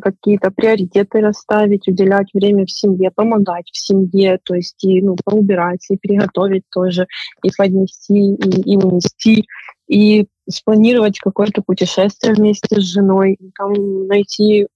[0.00, 5.86] какие-то приоритеты расставить, уделять время в семье, помогать в семье, то есть и ну, поубирать,
[5.90, 7.06] и приготовить тоже,
[7.42, 9.46] и поднести, и, и унести,
[9.92, 14.66] и спланировать какое-то путешествие вместе с женой, там найти э,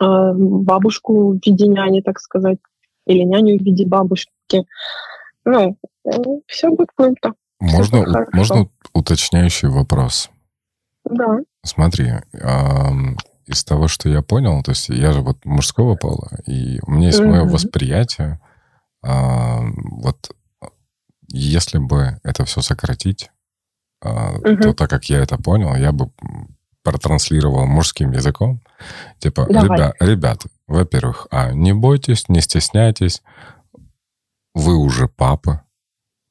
[0.00, 2.58] бабушку в виде няни, так сказать,
[3.06, 4.66] или няню в виде бабушки.
[5.44, 5.76] Ну,
[6.48, 7.34] все будет круто.
[7.60, 10.28] Можно, все можно уточняющий вопрос?
[11.04, 11.38] Да.
[11.62, 12.38] Смотри, э,
[13.46, 17.06] из того, что я понял, то есть я же вот мужского пола, и у меня
[17.06, 17.26] есть mm-hmm.
[17.26, 18.40] мое восприятие,
[19.04, 20.32] э, вот
[21.28, 23.30] если бы это все сократить,
[24.02, 24.62] угу.
[24.62, 26.10] то так как я это понял, я бы
[26.82, 28.60] протранслировал мужским языком.
[29.18, 33.22] Типа, ребя, ребята, во-первых, а, не бойтесь, не стесняйтесь,
[34.54, 35.64] вы уже папа,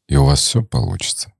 [0.08, 1.32] и у вас все получится.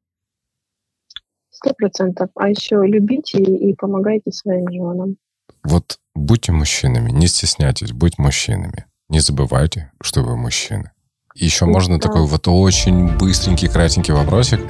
[1.50, 2.30] Сто процентов.
[2.36, 5.18] А еще любите и помогайте своим женам.
[5.64, 8.86] Вот будьте мужчинами, не стесняйтесь, будь мужчинами.
[9.10, 10.92] Не забывайте, что вы мужчины.
[11.36, 12.08] Еще можно да.
[12.08, 14.62] такой вот очень быстренький, кратенький вопросик.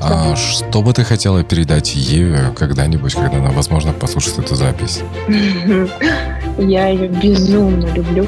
[0.00, 5.00] А что бы ты хотела передать Еве когда-нибудь, когда она, возможно, послушает эту запись?
[6.58, 8.26] Я ее безумно люблю.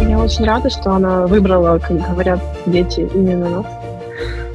[0.00, 3.66] Я очень рада, что она выбрала, как говорят дети, именно нас.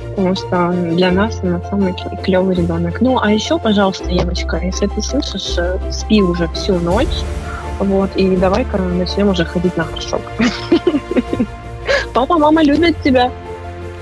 [0.10, 3.02] Потому что для нас она самый клевый ребенок.
[3.02, 7.24] Ну, а еще, пожалуйста, Евочка, если ты слышишь, э, спи уже всю ночь.
[7.80, 10.22] Вот, и давай-ка начнем уже ходить на горшок.
[12.14, 13.32] папа, мама любят тебя.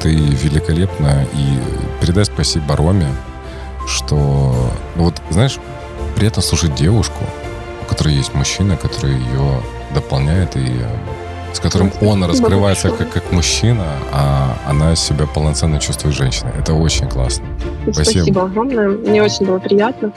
[0.02, 1.26] Ты великолепна.
[1.34, 3.08] И передай спасибо Роме,
[3.88, 4.72] что...
[4.95, 5.58] Ну вот, знаешь,
[6.16, 7.24] приятно слушать девушку,
[7.82, 9.62] у которой есть мужчина, который ее
[9.93, 10.86] дополняет и
[11.54, 16.54] с которым он раскрывается как, как мужчина, а она себя полноценно чувствует женщиной.
[16.58, 17.45] Это очень классно.
[17.84, 18.04] Спасибо.
[18.04, 18.88] Спасибо огромное.
[18.89, 20.14] Мне очень было приятно.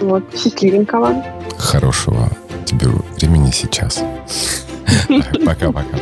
[0.00, 0.24] Вот.
[0.36, 1.24] Счастливенького.
[1.56, 2.28] Хорошего
[2.64, 4.02] тебе времени сейчас.
[5.44, 5.98] Пока-пока.